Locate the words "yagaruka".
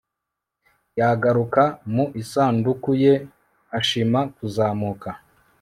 0.99-1.63